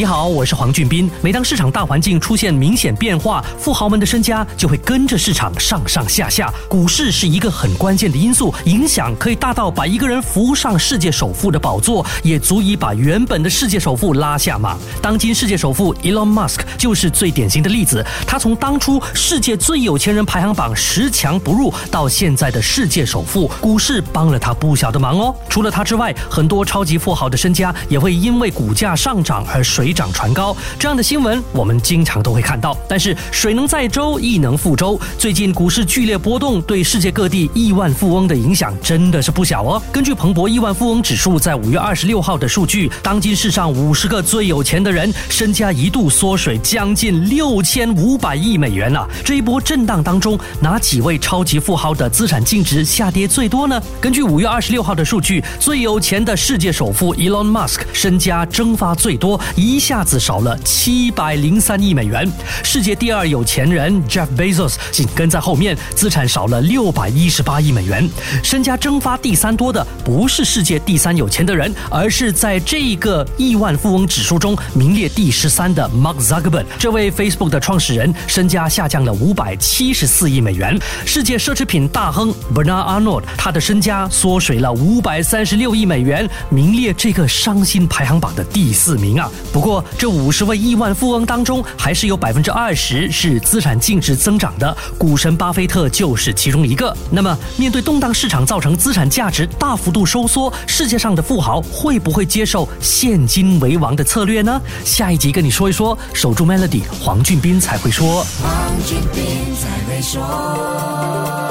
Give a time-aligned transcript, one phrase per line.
[0.00, 1.10] 你好，我是黄俊斌。
[1.20, 6.50] 每当市场大环境出现明显变化，富豪们的身家就会跟着市场上上下下。
[6.70, 14.74] 股市是一个很关键的因素，影响可以大到把一个人扶上世界首富的宝座，也足以把原本的世界首富拉下马。
[15.02, 18.02] 当今世界首富 Elon Musk 就是最典型的例子。
[18.26, 25.36] 他从当初世界最有钱人排行榜十强不入，到现在的世界首富，股市帮了他不小的忙哦。
[25.50, 32.76] 除了他之外，很多超级富豪的身家也会因为股价上涨而水涨船高，这样的新闻我们经常都会看到。
[32.88, 34.98] 但是水能载舟，亦能覆舟。
[35.18, 39.82] 最近股市剧烈波动，对世界各地亿万富翁的影响真的是不小哦。
[39.92, 49.08] 根据彭博亿万富翁指数在五月二十六号的数据，当今世上五十个最有钱的人身家一度缩水将近六千五百亿美元啊！
[49.24, 53.82] 这一波震荡当中，哪几位超级富豪的资产净值下跌最多呢？
[54.00, 60.20] 根据五月二十六号的数据，最有钱的世界首富 Elon Musk 身家蒸发最多，一一下子。
[60.20, 62.30] 少了七百零三亿美元，
[62.62, 68.06] 世界第二有钱人 Jeff Bezos 紧跟在后面，资产少了六百一十八亿美元。
[68.44, 76.66] 身家蒸发第三多的不是世界第三有钱的人，而是在这个亿万富翁指数中名列第十三的 Mark Zuckerberg。
[76.78, 80.78] 这位 Facebook 的创始人身家下降了五百七十四亿美元。
[81.06, 89.30] 世界奢侈品大亨 Bernard Arnold 他的身家缩水了五百三十六亿美元，名列这个伤心排行榜的第四名啊。
[89.60, 89.84] 不过。
[89.98, 96.96] 这五十位亿万富翁当中，还是有百分之二十是资产净值增长的，股神巴菲特就是其中一个。
[97.10, 104.58] 那么，面对动荡市场造成资产价值大幅度收缩，世界上的富豪会不会接受现金为王的策略呢？
[104.82, 108.24] 下一集跟你说一说，守住 Melody，黄俊斌才会说。
[108.42, 108.50] 黄
[108.86, 111.49] 俊斌才会说。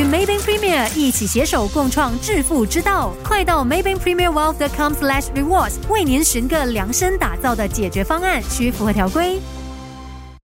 [0.00, 9.38] 与 Maybank Premier 一起携手共创致富之道，快到 Maybank Premier Wealth.com/slash rewards 为您寻个量身打造的解决方案，需符合条规。